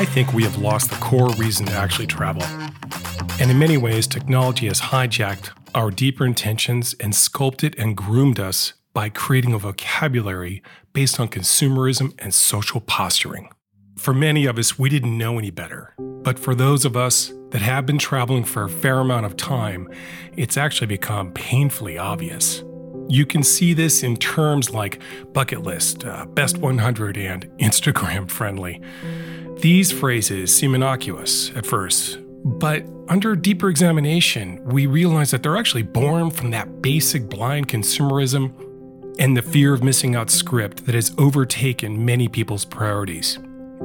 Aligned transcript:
I 0.00 0.06
think 0.06 0.32
we 0.32 0.44
have 0.44 0.56
lost 0.56 0.88
the 0.88 0.96
core 0.96 1.28
reason 1.34 1.66
to 1.66 1.72
actually 1.72 2.06
travel. 2.06 2.42
And 3.38 3.50
in 3.50 3.58
many 3.58 3.76
ways, 3.76 4.06
technology 4.06 4.66
has 4.68 4.80
hijacked 4.80 5.50
our 5.74 5.90
deeper 5.90 6.24
intentions 6.24 6.94
and 6.98 7.14
sculpted 7.14 7.78
and 7.78 7.94
groomed 7.94 8.40
us 8.40 8.72
by 8.94 9.10
creating 9.10 9.52
a 9.52 9.58
vocabulary 9.58 10.62
based 10.94 11.20
on 11.20 11.28
consumerism 11.28 12.14
and 12.18 12.32
social 12.32 12.80
posturing. 12.80 13.50
For 13.98 14.14
many 14.14 14.46
of 14.46 14.58
us, 14.58 14.78
we 14.78 14.88
didn't 14.88 15.18
know 15.18 15.38
any 15.38 15.50
better. 15.50 15.92
But 15.98 16.38
for 16.38 16.54
those 16.54 16.86
of 16.86 16.96
us 16.96 17.30
that 17.50 17.60
have 17.60 17.84
been 17.84 17.98
traveling 17.98 18.44
for 18.44 18.64
a 18.64 18.70
fair 18.70 19.00
amount 19.00 19.26
of 19.26 19.36
time, 19.36 19.86
it's 20.34 20.56
actually 20.56 20.86
become 20.86 21.30
painfully 21.32 21.98
obvious. 21.98 22.64
You 23.10 23.26
can 23.26 23.42
see 23.42 23.74
this 23.74 24.02
in 24.02 24.16
terms 24.16 24.70
like 24.70 25.02
bucket 25.34 25.62
list, 25.62 26.06
uh, 26.06 26.24
best 26.24 26.56
100, 26.56 27.18
and 27.18 27.44
Instagram 27.58 28.30
friendly. 28.30 28.80
These 29.60 29.92
phrases 29.92 30.54
seem 30.54 30.74
innocuous 30.74 31.50
at 31.54 31.66
first, 31.66 32.18
but 32.44 32.86
under 33.08 33.36
deeper 33.36 33.68
examination, 33.68 34.64
we 34.64 34.86
realize 34.86 35.32
that 35.32 35.42
they're 35.42 35.58
actually 35.58 35.82
born 35.82 36.30
from 36.30 36.50
that 36.52 36.80
basic 36.80 37.28
blind 37.28 37.68
consumerism 37.68 38.54
and 39.18 39.36
the 39.36 39.42
fear 39.42 39.74
of 39.74 39.82
missing 39.82 40.16
out 40.16 40.30
script 40.30 40.86
that 40.86 40.94
has 40.94 41.12
overtaken 41.18 42.06
many 42.06 42.26
people's 42.26 42.64
priorities. 42.64 43.38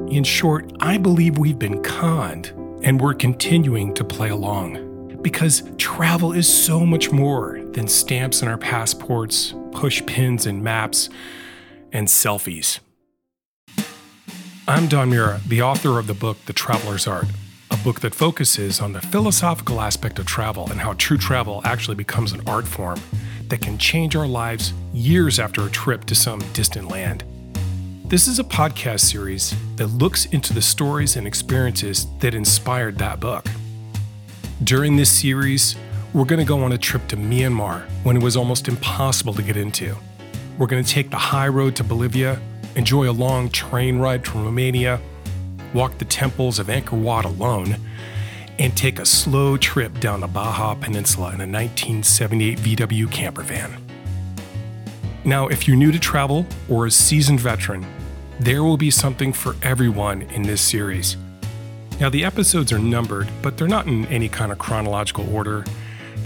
In 0.08 0.24
short, 0.24 0.72
I 0.80 0.96
believe 0.96 1.36
we've 1.36 1.58
been 1.58 1.82
conned 1.82 2.54
and 2.82 2.98
we're 2.98 3.12
continuing 3.12 3.92
to 3.94 4.04
play 4.04 4.30
along. 4.30 5.18
Because 5.20 5.62
travel 5.76 6.32
is 6.32 6.48
so 6.48 6.86
much 6.86 7.10
more 7.12 7.60
than 7.72 7.86
stamps 7.86 8.40
in 8.40 8.48
our 8.48 8.56
passports, 8.56 9.54
push 9.72 10.04
pins 10.06 10.46
and 10.46 10.64
maps, 10.64 11.10
and 11.92 12.08
selfies. 12.08 12.80
I'm 14.68 14.88
Don 14.88 15.10
Mura, 15.10 15.40
the 15.46 15.62
author 15.62 15.96
of 15.96 16.08
the 16.08 16.14
book 16.14 16.44
The 16.46 16.52
Traveler's 16.52 17.06
Art, 17.06 17.26
a 17.70 17.76
book 17.76 18.00
that 18.00 18.16
focuses 18.16 18.80
on 18.80 18.92
the 18.92 19.00
philosophical 19.00 19.80
aspect 19.80 20.18
of 20.18 20.26
travel 20.26 20.68
and 20.72 20.80
how 20.80 20.94
true 20.94 21.16
travel 21.16 21.60
actually 21.64 21.94
becomes 21.94 22.32
an 22.32 22.40
art 22.48 22.66
form 22.66 22.98
that 23.46 23.62
can 23.62 23.78
change 23.78 24.16
our 24.16 24.26
lives 24.26 24.72
years 24.92 25.38
after 25.38 25.64
a 25.64 25.70
trip 25.70 26.04
to 26.06 26.16
some 26.16 26.40
distant 26.52 26.88
land. 26.88 27.22
This 28.06 28.26
is 28.26 28.40
a 28.40 28.44
podcast 28.44 29.02
series 29.02 29.54
that 29.76 29.86
looks 29.86 30.26
into 30.26 30.52
the 30.52 30.62
stories 30.62 31.14
and 31.14 31.28
experiences 31.28 32.08
that 32.18 32.34
inspired 32.34 32.98
that 32.98 33.20
book. 33.20 33.46
During 34.64 34.96
this 34.96 35.12
series, 35.12 35.76
we're 36.12 36.24
going 36.24 36.40
to 36.40 36.44
go 36.44 36.64
on 36.64 36.72
a 36.72 36.78
trip 36.78 37.06
to 37.08 37.16
Myanmar 37.16 37.82
when 38.02 38.16
it 38.16 38.22
was 38.22 38.36
almost 38.36 38.66
impossible 38.66 39.34
to 39.34 39.42
get 39.42 39.56
into. 39.56 39.94
We're 40.58 40.66
going 40.66 40.82
to 40.82 40.90
take 40.90 41.10
the 41.10 41.18
high 41.18 41.46
road 41.46 41.76
to 41.76 41.84
Bolivia, 41.84 42.40
enjoy 42.76 43.10
a 43.10 43.12
long 43.12 43.48
train 43.48 43.98
ride 43.98 44.24
to 44.26 44.38
Romania, 44.38 45.00
walk 45.74 45.98
the 45.98 46.04
temples 46.04 46.58
of 46.58 46.68
Angkor 46.68 47.00
Wat 47.00 47.24
alone, 47.24 47.76
and 48.58 48.76
take 48.76 48.98
a 48.98 49.06
slow 49.06 49.56
trip 49.56 49.98
down 49.98 50.20
the 50.20 50.26
Baja 50.26 50.74
Peninsula 50.74 51.28
in 51.28 51.40
a 51.40 51.46
1978 51.46 52.58
VW 52.58 53.10
camper 53.10 53.42
van. 53.42 53.82
Now, 55.24 55.48
if 55.48 55.66
you're 55.66 55.76
new 55.76 55.90
to 55.90 55.98
travel 55.98 56.46
or 56.68 56.86
a 56.86 56.90
seasoned 56.90 57.40
veteran, 57.40 57.84
there 58.38 58.62
will 58.62 58.76
be 58.76 58.90
something 58.90 59.32
for 59.32 59.56
everyone 59.62 60.22
in 60.22 60.42
this 60.42 60.60
series. 60.60 61.16
Now, 61.98 62.10
the 62.10 62.24
episodes 62.24 62.72
are 62.72 62.78
numbered, 62.78 63.28
but 63.42 63.56
they're 63.56 63.66
not 63.66 63.86
in 63.86 64.04
any 64.06 64.28
kind 64.28 64.52
of 64.52 64.58
chronological 64.58 65.34
order. 65.34 65.64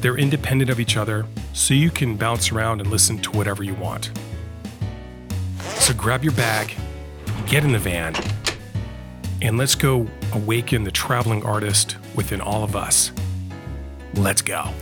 They're 0.00 0.18
independent 0.18 0.70
of 0.70 0.80
each 0.80 0.96
other, 0.96 1.26
so 1.52 1.74
you 1.74 1.90
can 1.90 2.16
bounce 2.16 2.50
around 2.50 2.80
and 2.80 2.90
listen 2.90 3.18
to 3.20 3.30
whatever 3.30 3.62
you 3.62 3.74
want. 3.74 4.10
So 5.90 5.96
grab 5.96 6.22
your 6.22 6.34
bag, 6.34 6.76
get 7.48 7.64
in 7.64 7.72
the 7.72 7.78
van, 7.80 8.14
and 9.42 9.58
let's 9.58 9.74
go 9.74 10.06
awaken 10.32 10.84
the 10.84 10.92
traveling 10.92 11.44
artist 11.44 11.96
within 12.14 12.40
all 12.40 12.62
of 12.62 12.76
us. 12.76 13.10
Let's 14.14 14.40
go. 14.40 14.72